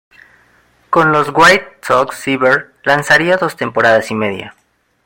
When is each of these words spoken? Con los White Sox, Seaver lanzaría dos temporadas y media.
Con 0.89 1.11
los 1.11 1.27
White 1.29 1.77
Sox, 1.83 2.15
Seaver 2.17 2.73
lanzaría 2.83 3.37
dos 3.37 3.55
temporadas 3.55 4.09
y 4.09 4.15
media. 4.15 4.55